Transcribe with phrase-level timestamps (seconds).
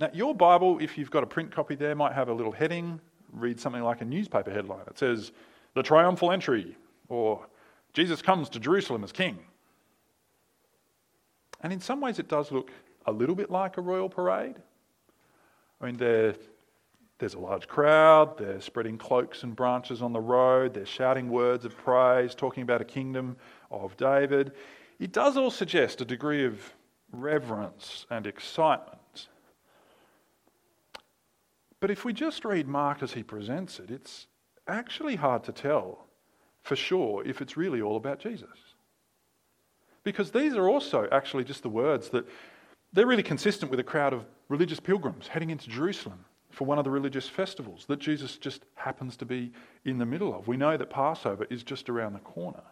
[0.00, 2.98] Now, your Bible, if you've got a print copy there, might have a little heading,
[3.32, 4.84] read something like a newspaper headline.
[4.86, 5.30] It says,
[5.74, 6.74] The Triumphal Entry,
[7.08, 7.46] or
[7.92, 9.38] Jesus comes to Jerusalem as king.
[11.60, 12.70] And in some ways, it does look
[13.04, 14.56] a little bit like a royal parade.
[15.82, 16.34] I mean, there,
[17.18, 21.66] there's a large crowd, they're spreading cloaks and branches on the road, they're shouting words
[21.66, 23.36] of praise, talking about a kingdom
[23.70, 24.52] of David.
[24.98, 26.72] It does all suggest a degree of
[27.12, 28.99] reverence and excitement.
[31.80, 34.26] But if we just read Mark as he presents it, it's
[34.68, 36.06] actually hard to tell
[36.62, 38.48] for sure if it's really all about Jesus.
[40.04, 42.26] Because these are also actually just the words that
[42.92, 46.84] they're really consistent with a crowd of religious pilgrims heading into Jerusalem for one of
[46.84, 49.52] the religious festivals that Jesus just happens to be
[49.84, 50.48] in the middle of.
[50.48, 52.62] We know that Passover is just around the corner.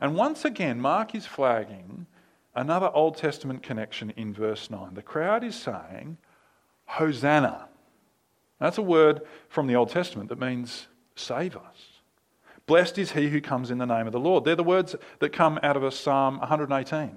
[0.00, 2.06] And once again, Mark is flagging
[2.54, 4.94] another Old Testament connection in verse 9.
[4.94, 6.18] The crowd is saying,
[6.86, 7.68] Hosanna.
[8.58, 11.96] That's a word from the Old Testament that means save us.
[12.66, 14.44] Blessed is he who comes in the name of the Lord.
[14.44, 17.16] They're the words that come out of a Psalm 118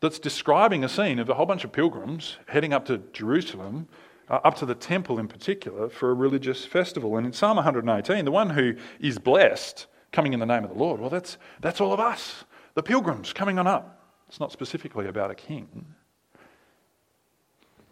[0.00, 3.88] that's describing a scene of a whole bunch of pilgrims heading up to Jerusalem,
[4.28, 7.16] uh, up to the temple in particular, for a religious festival.
[7.16, 10.78] And in Psalm 118, the one who is blessed, coming in the name of the
[10.78, 14.10] Lord, well, that's, that's all of us, the pilgrims coming on up.
[14.28, 15.86] It's not specifically about a king.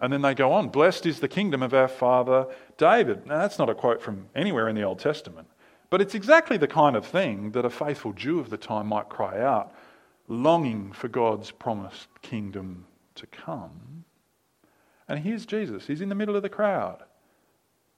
[0.00, 3.26] And then they go on, blessed is the kingdom of our father David.
[3.26, 5.48] Now, that's not a quote from anywhere in the Old Testament,
[5.88, 9.08] but it's exactly the kind of thing that a faithful Jew of the time might
[9.08, 9.72] cry out
[10.28, 14.04] longing for God's promised kingdom to come.
[15.08, 15.86] And here's Jesus.
[15.86, 17.02] He's in the middle of the crowd.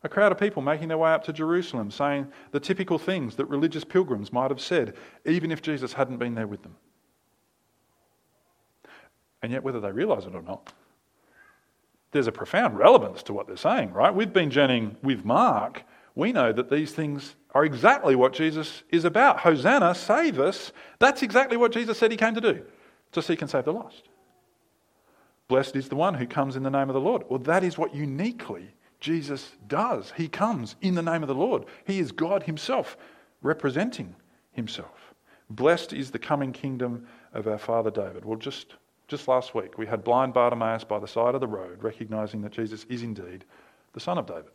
[0.03, 3.47] A crowd of people making their way up to Jerusalem, saying the typical things that
[3.47, 4.95] religious pilgrims might have said,
[5.25, 6.77] even if Jesus hadn't been there with them.
[9.43, 10.73] And yet, whether they realize it or not,
[12.17, 14.15] there's a profound relevance to what they're saying, right?
[14.15, 15.85] We've been journeying with Mark.
[16.15, 19.41] We know that these things are exactly what Jesus is about.
[19.41, 20.73] Hosanna, save us.
[20.99, 22.65] That's exactly what Jesus said he came to do
[23.13, 24.09] to seek and save the lost.
[25.49, 27.25] Blessed is the one who comes in the name of the Lord.
[27.29, 30.13] Well, that is what uniquely Jesus does.
[30.17, 31.67] He comes in the name of the Lord.
[31.87, 32.97] He is God Himself,
[33.43, 34.17] representing
[34.53, 35.15] Himself.
[35.49, 38.25] Blessed is the coming kingdom of our father David.
[38.25, 38.75] Well, just,
[39.09, 42.53] just last week, we had blind Bartimaeus by the side of the road, recognizing that
[42.53, 43.45] Jesus is indeed
[43.93, 44.51] the Son of David,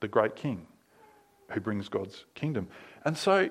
[0.00, 0.66] the great King
[1.50, 2.68] who brings God's kingdom.
[3.04, 3.48] And so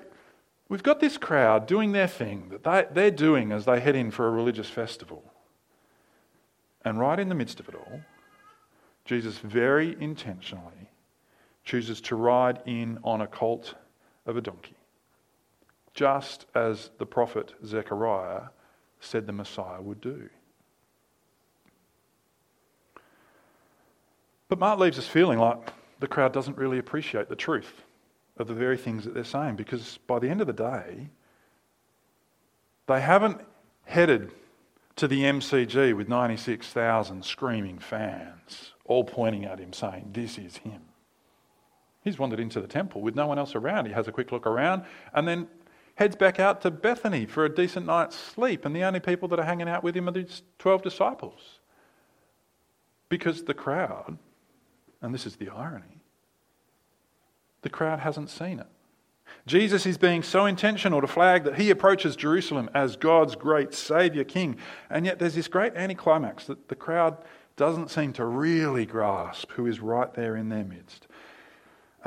[0.68, 4.10] we've got this crowd doing their thing that they, they're doing as they head in
[4.10, 5.24] for a religious festival.
[6.84, 8.00] And right in the midst of it all,
[9.04, 10.90] Jesus very intentionally
[11.64, 13.74] chooses to ride in on a colt
[14.26, 14.76] of a donkey,
[15.94, 18.48] just as the prophet Zechariah
[19.00, 20.28] said the Messiah would do.
[24.48, 25.58] But Mark leaves us feeling like
[25.98, 27.82] the crowd doesn't really appreciate the truth
[28.36, 31.08] of the very things that they're saying because by the end of the day,
[32.86, 33.40] they haven't
[33.84, 34.32] headed
[34.96, 40.82] to the MCG with 96,000 screaming fans, all pointing at him saying, This is him.
[42.02, 43.86] He's wandered into the temple with no one else around.
[43.86, 45.48] He has a quick look around and then
[45.96, 48.64] heads back out to Bethany for a decent night's sleep.
[48.64, 51.60] And the only people that are hanging out with him are these 12 disciples.
[53.08, 54.18] Because the crowd,
[55.02, 56.00] and this is the irony,
[57.62, 58.66] the crowd hasn't seen it.
[59.46, 64.24] Jesus is being so intentional to flag that he approaches Jerusalem as God's great Saviour
[64.24, 64.56] King.
[64.90, 67.16] And yet there's this great anticlimax that the crowd
[67.56, 71.05] doesn't seem to really grasp who is right there in their midst.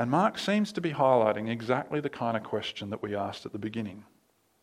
[0.00, 3.52] And Mark seems to be highlighting exactly the kind of question that we asked at
[3.52, 4.02] the beginning.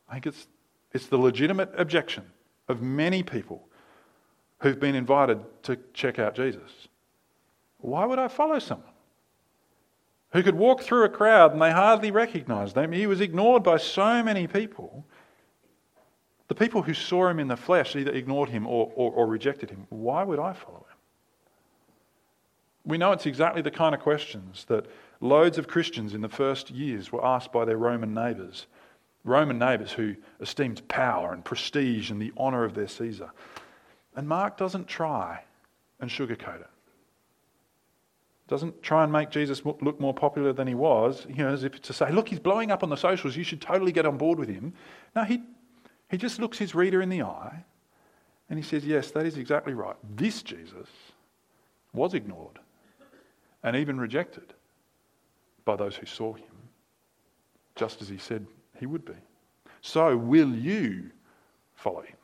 [0.09, 0.48] I think it's,
[0.94, 2.24] it's the legitimate objection
[2.68, 3.70] of many people
[4.62, 6.88] who've been invited to check out Jesus.
[7.78, 8.90] Why would I follow someone?
[10.34, 12.92] who could walk through a crowd and they hardly recognized him.
[12.92, 15.06] He was ignored by so many people.
[16.48, 19.69] The people who saw him in the flesh either ignored him or, or, or rejected
[19.69, 19.86] him.
[19.90, 20.98] Why would I follow him?
[22.86, 24.88] We know it's exactly the kind of questions that
[25.19, 28.68] loads of Christians in the first years were asked by their Roman neighbours.
[29.24, 33.31] Roman neighbours who esteemed power and prestige and the honour of their Caesar.
[34.16, 35.44] And Mark doesn't try
[36.00, 36.69] and sugarcoat it
[38.48, 41.81] doesn't try and make Jesus look more popular than he was, you know, as if
[41.81, 44.40] to say, look, he's blowing up on the socials, you should totally get on board
[44.40, 44.74] with him.
[45.16, 45.42] No, he,
[46.10, 47.66] he just looks his reader in the eye
[48.50, 49.98] and he says, yes, that is exactly right.
[50.16, 50.88] This Jesus
[51.94, 52.60] was ignored
[53.63, 54.54] and even rejected
[55.68, 56.56] by those who saw him,
[57.75, 58.48] just as he said
[58.80, 59.14] he would be.
[59.81, 61.12] So, will you
[61.75, 62.18] follow him?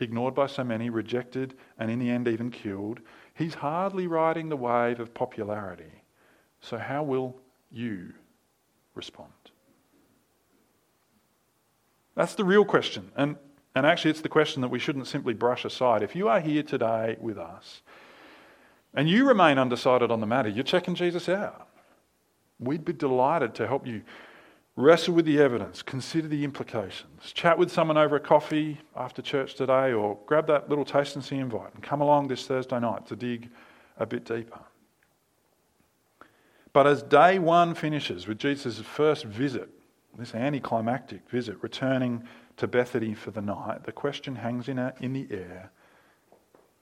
[0.00, 3.00] ignored by so many, rejected, and in the end even killed.
[3.34, 6.02] He's hardly riding the wave of popularity.
[6.60, 7.36] So, how will
[7.70, 8.12] you
[8.94, 9.32] respond?
[12.14, 13.10] That's the real question.
[13.16, 13.36] And,
[13.74, 16.02] and actually, it's the question that we shouldn't simply brush aside.
[16.02, 17.82] If you are here today with us
[18.94, 21.68] and you remain undecided on the matter, you're checking Jesus out.
[22.58, 24.02] We'd be delighted to help you
[24.76, 29.54] wrestle with the evidence, consider the implications, chat with someone over a coffee after church
[29.54, 33.06] today, or grab that little taste and see invite and come along this Thursday night
[33.06, 33.50] to dig
[33.98, 34.60] a bit deeper.
[36.72, 39.70] But as day one finishes with Jesus' first visit,
[40.18, 42.24] this anticlimactic visit, returning
[42.58, 45.70] to Bethany for the night, the question hangs in, in the air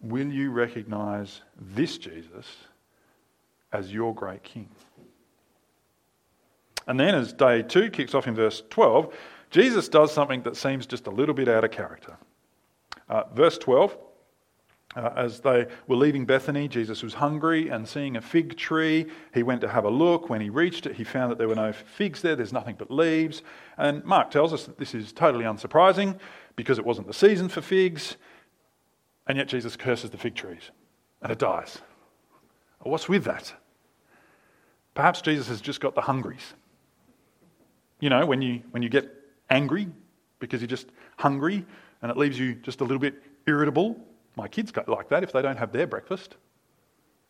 [0.00, 2.46] Will you recognize this Jesus
[3.72, 4.68] as your great king?
[6.86, 9.14] And then, as day two kicks off in verse 12,
[9.50, 12.16] Jesus does something that seems just a little bit out of character.
[13.08, 13.96] Uh, verse 12
[14.96, 19.06] uh, as they were leaving Bethany, Jesus was hungry and seeing a fig tree.
[19.32, 20.30] He went to have a look.
[20.30, 22.90] When he reached it, he found that there were no figs there, there's nothing but
[22.90, 23.42] leaves.
[23.76, 26.18] And Mark tells us that this is totally unsurprising
[26.54, 28.16] because it wasn't the season for figs.
[29.26, 30.70] And yet Jesus curses the fig trees
[31.22, 31.78] and it dies.
[32.80, 33.52] What's with that?
[34.94, 36.54] Perhaps Jesus has just got the hungries.
[38.04, 39.10] You know, when you, when you get
[39.48, 39.88] angry
[40.38, 41.64] because you're just hungry
[42.02, 43.14] and it leaves you just a little bit
[43.46, 43.98] irritable
[44.36, 46.36] my kids go like that if they don't have their breakfast.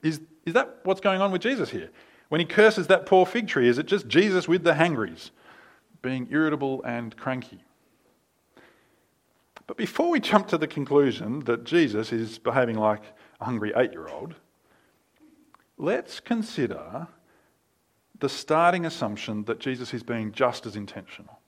[0.03, 1.91] Is, is that what's going on with Jesus here?
[2.29, 5.31] When he curses that poor fig tree, is it just Jesus with the hangries,
[6.03, 7.63] being irritable and cranky?
[9.67, 13.03] But before we jump to the conclusion that Jesus is behaving like
[13.41, 14.35] a hungry eight year old,
[15.79, 17.09] let's consider
[18.25, 21.41] the starting assumption that Jesus is being just as intentional,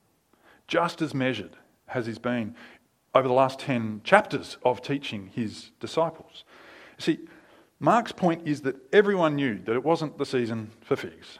[0.68, 1.56] just as measured
[1.88, 2.54] as he's been
[3.14, 6.44] over the last 10 chapters of teaching his disciples.
[6.98, 7.20] See,
[7.80, 11.38] Mark's point is that everyone knew that it wasn't the season for figs.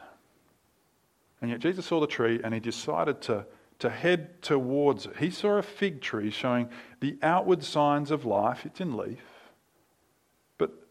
[1.39, 3.45] And yet Jesus saw the tree and he decided to,
[3.77, 5.17] to head towards it.
[5.17, 6.67] He saw a fig tree showing
[6.99, 9.21] the outward signs of life, it's in leaf.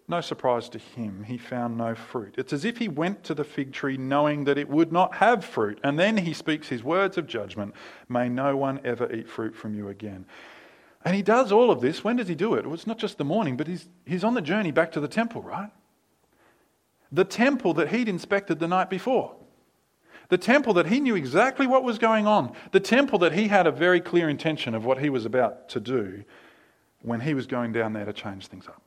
[0.08, 2.36] No surprise to him, he found no fruit.
[2.38, 5.44] It's as if he went to the fig tree knowing that it would not have
[5.44, 5.80] fruit.
[5.82, 7.74] And then he speaks his words of judgment
[8.08, 10.26] May no one ever eat fruit from you again.
[11.04, 12.04] And he does all of this.
[12.04, 12.64] When does he do it?
[12.64, 15.08] Well, it's not just the morning, but he's, he's on the journey back to the
[15.08, 15.70] temple, right?
[17.10, 19.34] The temple that he'd inspected the night before.
[20.28, 22.52] The temple that he knew exactly what was going on.
[22.72, 25.80] The temple that he had a very clear intention of what he was about to
[25.80, 26.24] do
[27.02, 28.82] when he was going down there to change things up.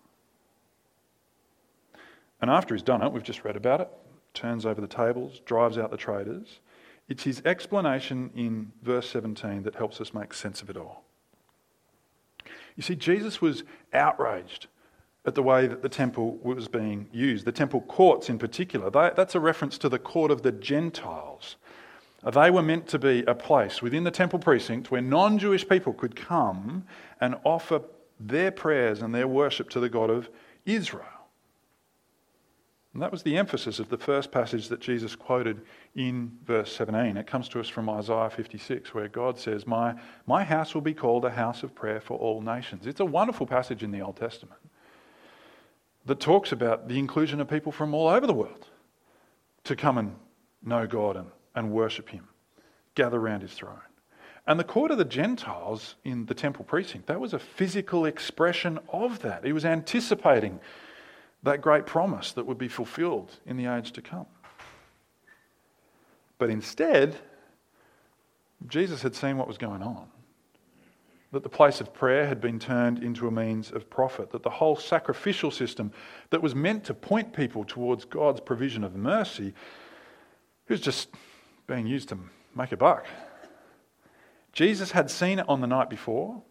[2.42, 3.90] And after he's done it, we've just read about it,
[4.34, 6.60] turns over the tables, drives out the traders.
[7.08, 11.04] It's his explanation in verse 17 that helps us make sense of it all.
[12.76, 13.64] You see, Jesus was
[13.94, 14.68] outraged
[15.26, 18.90] at the way that the temple was being used, the temple courts in particular.
[18.90, 21.58] They, that's a reference to the court of the Gentiles.
[22.24, 25.94] They were meant to be a place within the temple precinct where non Jewish people
[25.94, 26.86] could come
[27.20, 27.82] and offer
[28.20, 30.30] their prayers and their worship to the God of
[30.66, 31.19] Israel.
[32.94, 35.62] And that was the emphasis of the first passage that Jesus quoted
[35.96, 37.18] in verse 17.
[37.18, 39.94] It comes to us from Isaiah 56, where God says, My,
[40.26, 42.88] my house will be called a house of prayer for all nations.
[42.88, 44.60] It's a wonderful passage in the Old Testament
[46.06, 48.66] that talks about the inclusion of people from all over the world
[49.66, 50.16] to come and
[50.64, 52.28] know God and, and worship Him,
[52.96, 53.82] gather around His throne.
[54.48, 58.80] And the court of the Gentiles in the temple precinct, that was a physical expression
[58.92, 59.46] of that.
[59.46, 60.60] He was anticipating
[61.44, 64.26] that great promise that would be fulfilled in the age to come.
[66.38, 67.18] But instead,
[68.68, 70.08] Jesus had seen what was going on.
[71.32, 74.32] That the place of prayer had been turned into a means of profit.
[74.32, 75.92] That the whole sacrificial system
[76.32, 79.54] that was meant to point people towards God's provision of mercy
[80.68, 81.10] was just
[81.68, 82.18] being used to
[82.56, 83.06] make a buck.
[84.54, 86.42] Jesus had seen it on the night before,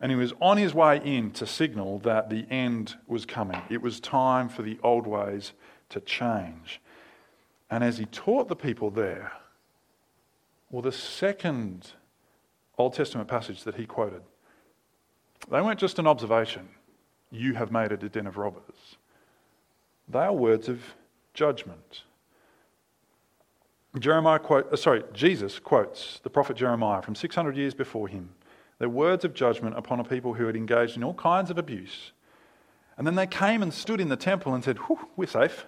[0.00, 3.60] and he was on his way in to signal that the end was coming.
[3.68, 5.52] It was time for the old ways
[5.90, 6.80] to change.
[7.70, 9.32] And as he taught the people there,
[10.70, 11.92] well, the second
[12.78, 14.22] Old Testament passage that he quoted,
[15.50, 16.68] they weren't just an observation.
[17.30, 18.96] You have made it a den of robbers.
[20.08, 20.82] They are words of
[21.34, 22.04] judgment.
[23.98, 28.30] Jeremiah quote, uh, sorry, Jesus quotes the prophet Jeremiah from 600 years before him
[28.80, 32.12] their words of judgment upon a people who had engaged in all kinds of abuse.
[32.96, 34.78] And then they came and stood in the temple and said,
[35.16, 35.66] We're safe.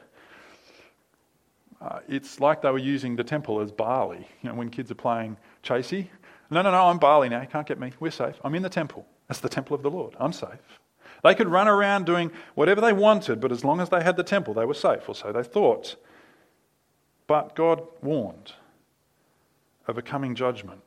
[1.81, 4.27] Uh, it's like they were using the temple as Bali.
[4.41, 6.09] You know, when kids are playing chasey.
[6.51, 7.43] No, no, no, I'm Bali now.
[7.43, 7.93] You can't get me.
[8.01, 8.37] We're safe.
[8.45, 9.07] I'm in the temple.
[9.29, 10.15] That's the temple of the Lord.
[10.19, 10.81] I'm safe.
[11.23, 14.25] They could run around doing whatever they wanted, but as long as they had the
[14.25, 15.97] temple, they were safe, or so they thought.
[17.27, 18.53] But God warned
[19.87, 20.81] of a coming judgment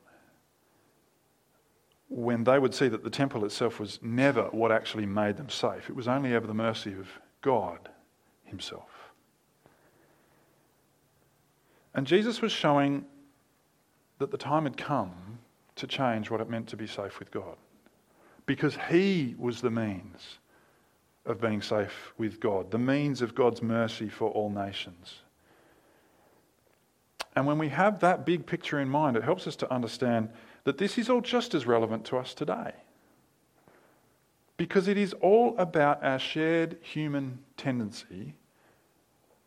[2.08, 5.90] when they would see that the temple itself was never what actually made them safe.
[5.90, 7.08] It was only ever the mercy of
[7.42, 7.88] God
[8.44, 8.88] Himself.
[11.94, 13.04] And Jesus was showing
[14.18, 15.38] that the time had come
[15.76, 17.56] to change what it meant to be safe with God.
[18.46, 20.38] Because He was the means
[21.24, 25.20] of being safe with God, the means of God's mercy for all nations.
[27.34, 30.30] And when we have that big picture in mind, it helps us to understand
[30.66, 32.72] that this is all just as relevant to us today.
[34.56, 38.34] Because it is all about our shared human tendency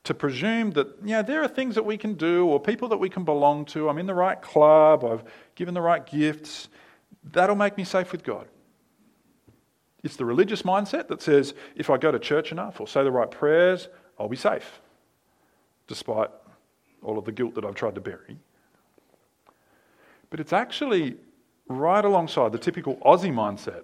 [0.05, 3.09] to presume that, yeah, there are things that we can do or people that we
[3.09, 3.89] can belong to.
[3.89, 6.69] I'm in the right club, I've given the right gifts.
[7.21, 8.47] That'll make me safe with God.
[10.01, 13.11] It's the religious mindset that says if I go to church enough or say the
[13.11, 14.79] right prayers, I'll be safe,
[15.85, 16.29] despite
[17.03, 18.39] all of the guilt that I've tried to bury.
[20.29, 21.17] But it's actually
[21.67, 23.83] right alongside the typical Aussie mindset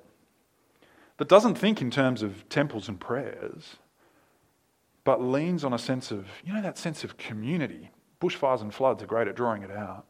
[1.17, 3.77] that doesn't think in terms of temples and prayers,
[5.03, 7.91] but leans on a sense of, you know, that sense of community.
[8.19, 10.05] Bushfires and floods are great at drawing it out.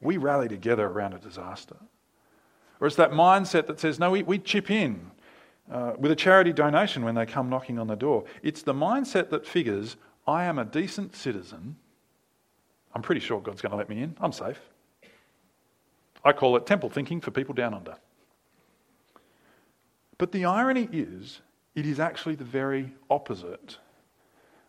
[0.00, 1.76] We rally together around a disaster.
[2.80, 5.10] Or it's that mindset that says, no, we, we chip in
[5.72, 8.24] uh, with a charity donation when they come knocking on the door.
[8.42, 11.76] It's the mindset that figures, I am a decent citizen
[12.96, 14.16] I'm pretty sure God's going to let me in.
[14.22, 14.58] I'm safe.
[16.26, 17.94] I call it temple thinking for people down under.
[20.18, 21.40] But the irony is,
[21.76, 23.78] it is actually the very opposite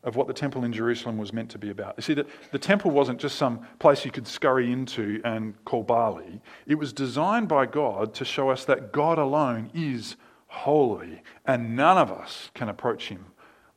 [0.03, 1.95] of what the temple in Jerusalem was meant to be about.
[1.97, 5.81] You see, that the temple wasn't just some place you could scurry into and call
[5.81, 6.41] Bali.
[6.67, 11.97] It was designed by God to show us that God alone is holy and none
[11.97, 13.25] of us can approach him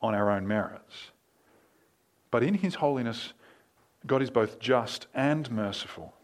[0.03, 1.13] on our own merits.
[2.31, 3.33] But in his holiness,
[4.07, 6.15] God is both just and merciful.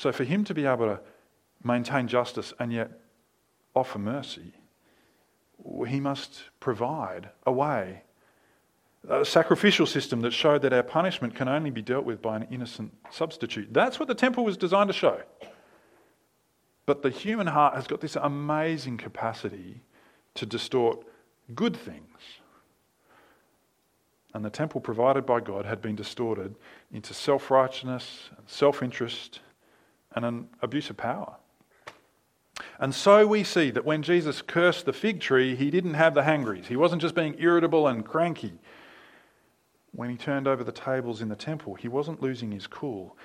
[0.00, 1.00] So for him to be able to
[1.62, 2.90] maintain justice and yet
[3.76, 4.54] offer mercy,
[5.86, 8.04] he must provide a way,
[9.06, 12.46] a sacrificial system that showed that our punishment can only be dealt with by an
[12.50, 13.74] innocent substitute.
[13.74, 15.20] That's what the temple was designed to show.
[16.86, 19.82] But the human heart has got this amazing capacity
[20.32, 21.04] to distort
[21.54, 22.06] good things
[24.32, 26.54] and the temple provided by God had been distorted
[26.92, 29.40] into self righteousness, self interest,
[30.14, 31.36] and an abuse of power.
[32.78, 36.22] And so we see that when Jesus cursed the fig tree, he didn't have the
[36.22, 36.66] hangries.
[36.66, 38.54] He wasn't just being irritable and cranky.
[39.92, 43.16] When he turned over the tables in the temple, he wasn't losing his cool.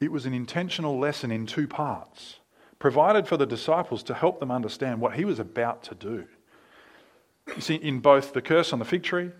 [0.00, 2.40] It was an intentional lesson in two parts,
[2.78, 6.24] provided for the disciples to help them understand what he was about to do.
[7.54, 9.30] You see, in both the curse on the fig tree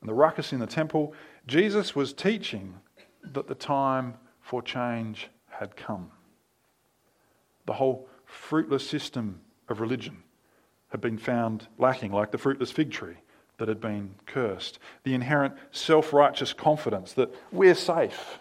[0.00, 1.14] and the ruckus in the temple,
[1.46, 2.74] Jesus was teaching
[3.32, 6.10] that the time for change had come.
[7.68, 10.22] The whole fruitless system of religion
[10.88, 13.18] had been found lacking, like the fruitless fig tree
[13.58, 14.78] that had been cursed.
[15.02, 18.38] The inherent self righteous confidence that we're safe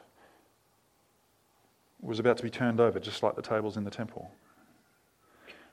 [1.99, 4.31] was about to be turned over, just like the tables in the temple.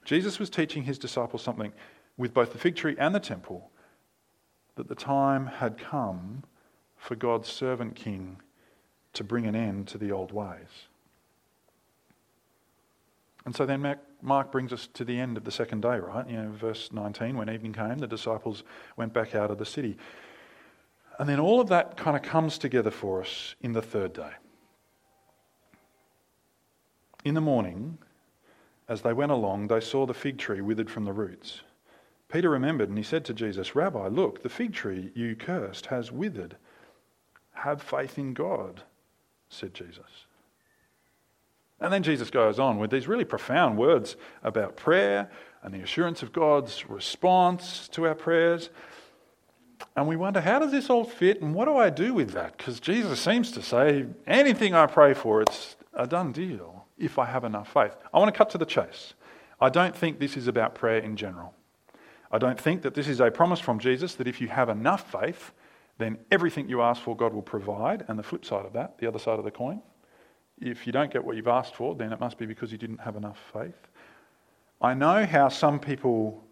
[0.04, 1.72] Jesus was teaching his disciples something
[2.16, 3.70] with both the fig tree and the temple
[4.74, 6.42] that the time had come
[6.96, 8.38] for God's servant king
[9.12, 10.88] to bring an end to the old ways.
[13.44, 16.28] And so then Mark brings us to the end of the second day, right?
[16.28, 18.64] You know, verse 19, when evening came, the disciples
[18.96, 19.98] went back out of the city.
[21.18, 24.32] And then all of that kind of comes together for us in the third day.
[27.24, 27.98] In the morning,
[28.88, 31.60] as they went along, they saw the fig tree withered from the roots.
[32.28, 36.10] Peter remembered and he said to Jesus, Rabbi, look, the fig tree you cursed has
[36.10, 36.56] withered.
[37.52, 38.82] Have faith in God,
[39.48, 40.26] said Jesus.
[41.80, 45.30] And then Jesus goes on with these really profound words about prayer
[45.62, 48.70] and the assurance of God's response to our prayers.
[49.96, 52.56] And we wonder, how does this all fit and what do I do with that?
[52.56, 57.26] Because Jesus seems to say, anything I pray for, it's a done deal if I
[57.26, 57.96] have enough faith.
[58.12, 59.14] I want to cut to the chase.
[59.60, 61.54] I don't think this is about prayer in general.
[62.30, 65.10] I don't think that this is a promise from Jesus that if you have enough
[65.10, 65.52] faith,
[65.98, 68.04] then everything you ask for, God will provide.
[68.08, 69.82] And the flip side of that, the other side of the coin,
[70.64, 73.00] if you don't get what you've asked for, then it must be because you didn't
[73.00, 73.88] have enough faith.
[74.82, 76.44] I know how some people,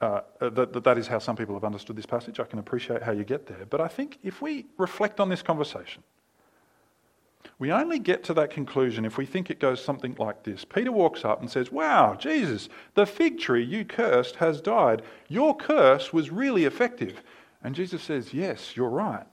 [0.00, 2.40] uh, that, that that is how some people have understood this passage.
[2.40, 3.66] I can appreciate how you get there.
[3.70, 6.02] But I think if we reflect on this conversation,
[7.58, 10.64] We only get to that conclusion if we think it goes something like this.
[10.64, 15.02] Peter walks up and says, Wow, Jesus, the fig tree you cursed has died.
[15.28, 17.22] Your curse was really effective.
[17.62, 19.26] And Jesus says, Yes, you're right.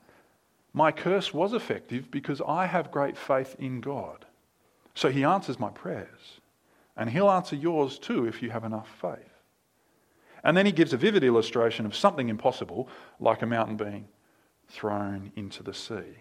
[0.75, 4.25] My curse was effective because I have great faith in God.
[4.93, 6.41] So he answers my prayers.
[6.97, 9.39] And he'll answer yours too if you have enough faith.
[10.43, 12.89] And then he gives a vivid illustration of something impossible,
[13.21, 14.09] like a mountain being
[14.67, 16.19] thrown into the sea.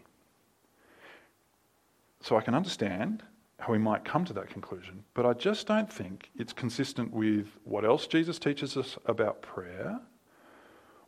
[2.21, 3.25] So I can understand
[3.59, 7.49] how we might come to that conclusion, but I just don't think it's consistent with
[7.65, 10.01] what else Jesus teaches us about prayer,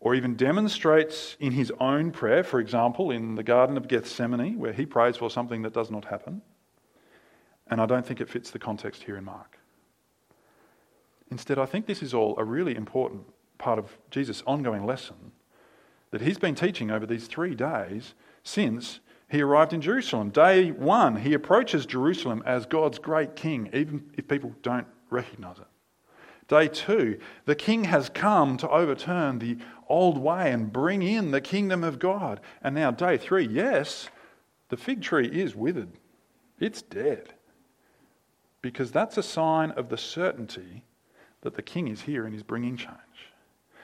[0.01, 4.73] or even demonstrates in his own prayer, for example, in the Garden of Gethsemane, where
[4.73, 6.43] he prays for something that does not happen.
[7.69, 9.59] And I don't think it fits the context here in Mark.
[11.31, 13.25] Instead, I think this is all a really important
[13.59, 15.33] part of Jesus' ongoing lesson
[16.11, 20.31] that he's been teaching over these three days since he arrived in Jerusalem.
[20.31, 25.67] Day one, he approaches Jerusalem as God's great king, even if people don't recognize it.
[26.49, 31.41] Day two, the king has come to overturn the old way and bring in the
[31.41, 32.41] kingdom of God.
[32.63, 34.09] And now, day three, yes,
[34.69, 35.91] the fig tree is withered,
[36.59, 37.35] it's dead.
[38.63, 40.83] Because that's a sign of the certainty
[41.43, 42.97] that the king is here and is bringing change.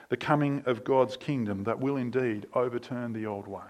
[0.09, 3.63] The coming of God's kingdom that will indeed overturn the old ways.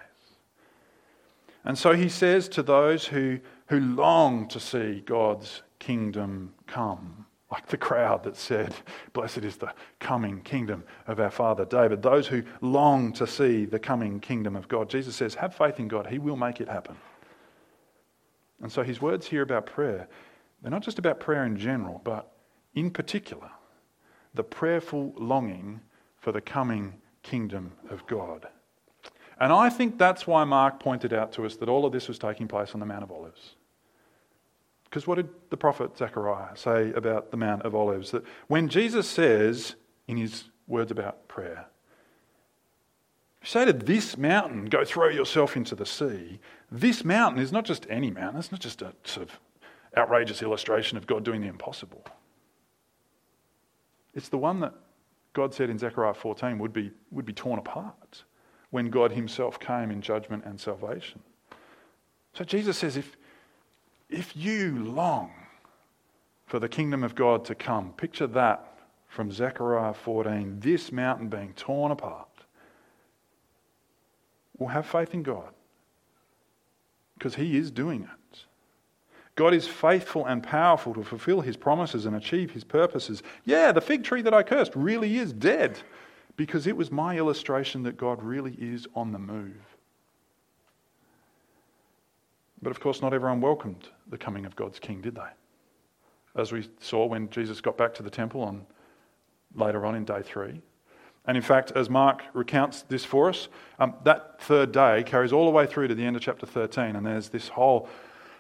[1.64, 7.68] And so he says to those who, who long to see God's kingdom come, like
[7.68, 8.74] the crowd that said,
[9.14, 13.78] Blessed is the coming kingdom of our father David, those who long to see the
[13.78, 16.98] coming kingdom of God, Jesus says, Have faith in God, He will make it happen.
[18.64, 20.08] And so his words here about prayer,
[20.62, 22.32] they're not just about prayer in general, but
[22.74, 23.52] in particular,
[24.34, 25.80] the prayerful longing
[26.18, 28.48] for the coming kingdom of God.
[29.40, 32.18] And I think that's why Mark pointed out to us that all of this was
[32.18, 33.56] taking place on the Mount of Olives.
[34.94, 38.12] Because what did the prophet Zechariah say about the Mount of Olives?
[38.12, 39.74] That when Jesus says
[40.08, 41.66] in his words about prayer,
[43.44, 46.40] say to this mountain, go throw yourself into the sea,
[46.72, 49.40] this mountain is not just any mountain, it's not just a sort of
[49.98, 52.06] outrageous illustration of God doing the impossible.
[54.14, 54.76] It's the one that
[55.34, 58.26] God said in Zechariah 14 would be, would be torn apart
[58.70, 61.20] when God Himself came in judgment and salvation.
[62.34, 63.18] So Jesus says, if,
[64.14, 65.32] if you long
[66.46, 71.54] for the kingdom of God to come, picture that from Zechariah 14, this mountain being
[71.54, 72.28] torn apart.
[74.58, 75.54] Well, have faith in God
[77.18, 78.40] because He is doing it.
[79.36, 83.24] God is faithful and powerful to fulfill His promises and achieve His purposes.
[83.46, 85.80] Yeah, the fig tree that I cursed really is dead
[86.38, 89.73] because it was my illustration that God really is on the move.
[92.64, 95.22] But of course, not everyone welcomed the coming of God's King, did they?
[96.36, 98.66] As we saw when Jesus got back to the temple on
[99.54, 100.62] later on in day three.
[101.26, 103.48] And in fact, as Mark recounts this for us,
[103.80, 106.96] um, that third day carries all the way through to the end of chapter 13,
[106.96, 107.88] and there's this whole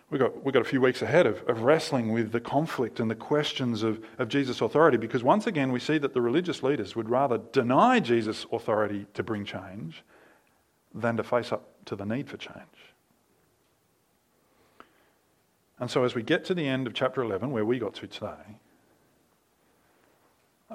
[0.09, 3.09] We've got, we've got a few weeks ahead of, of wrestling with the conflict and
[3.09, 6.95] the questions of, of Jesus' authority because once again we see that the religious leaders
[6.95, 10.03] would rather deny Jesus' authority to bring change
[10.93, 12.92] than to face up to the need for change.
[15.79, 18.07] And so, as we get to the end of chapter 11, where we got to
[18.07, 18.57] today,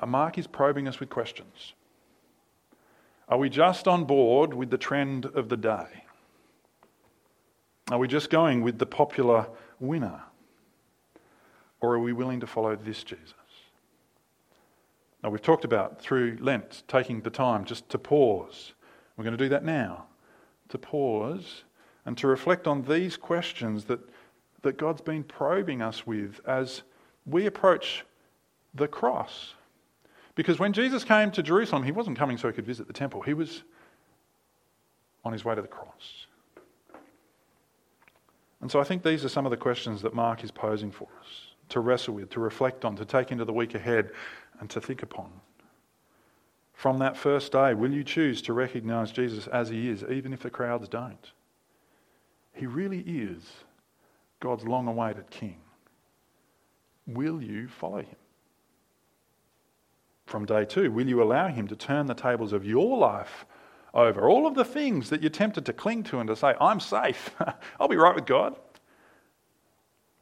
[0.00, 1.74] uh, Mark is probing us with questions.
[3.28, 6.04] Are we just on board with the trend of the day?
[7.90, 9.48] Are we just going with the popular
[9.80, 10.22] winner?
[11.80, 13.34] Or are we willing to follow this Jesus?
[15.22, 18.72] Now, we've talked about through Lent taking the time just to pause.
[19.16, 20.06] We're going to do that now.
[20.68, 21.64] To pause
[22.06, 24.00] and to reflect on these questions that,
[24.62, 26.82] that God's been probing us with as
[27.26, 28.04] we approach
[28.74, 29.54] the cross.
[30.34, 33.22] Because when Jesus came to Jerusalem, he wasn't coming so he could visit the temple,
[33.22, 33.62] he was
[35.24, 36.26] on his way to the cross.
[38.60, 41.08] And so I think these are some of the questions that Mark is posing for
[41.20, 41.28] us
[41.68, 44.10] to wrestle with, to reflect on, to take into the week ahead,
[44.60, 45.30] and to think upon.
[46.72, 50.40] From that first day, will you choose to recognize Jesus as he is, even if
[50.40, 51.32] the crowds don't?
[52.54, 53.42] He really is
[54.40, 55.58] God's long awaited King.
[57.06, 58.16] Will you follow him?
[60.26, 63.46] From day two, will you allow him to turn the tables of your life
[63.94, 64.28] over.
[64.28, 67.34] All of the things that you're tempted to cling to and to say, I'm safe,
[67.80, 68.56] I'll be right with God.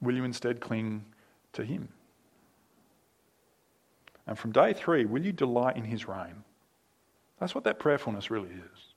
[0.00, 1.04] Will you instead cling
[1.54, 1.88] to Him?
[4.26, 6.44] And from day three, will you delight in His reign?
[7.38, 8.94] That's what that prayerfulness really is.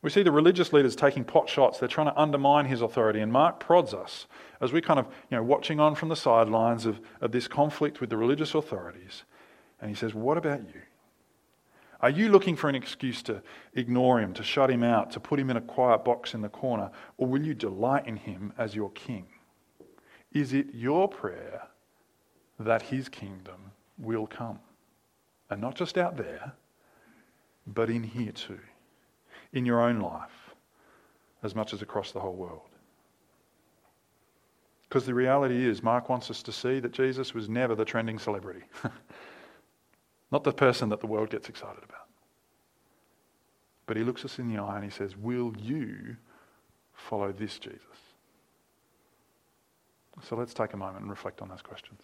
[0.00, 1.78] We see the religious leaders taking pot shots.
[1.78, 3.20] They're trying to undermine his authority.
[3.20, 4.26] And Mark prods us
[4.60, 8.00] as we're kind of, you know, watching on from the sidelines of, of this conflict
[8.00, 9.24] with the religious authorities.
[9.80, 10.82] And he says, What about you?
[12.00, 13.42] Are you looking for an excuse to
[13.74, 16.48] ignore him, to shut him out, to put him in a quiet box in the
[16.48, 16.92] corner?
[17.16, 19.26] Or will you delight in him as your king?
[20.32, 21.62] Is it your prayer
[22.60, 24.60] that his kingdom will come?
[25.50, 26.52] And not just out there,
[27.66, 28.60] but in here too
[29.52, 30.54] in your own life
[31.42, 32.68] as much as across the whole world.
[34.88, 38.18] Because the reality is, Mark wants us to see that Jesus was never the trending
[38.18, 38.62] celebrity,
[40.32, 42.06] not the person that the world gets excited about.
[43.86, 46.16] But he looks us in the eye and he says, Will you
[46.94, 47.82] follow this Jesus?
[50.22, 52.00] So let's take a moment and reflect on those questions.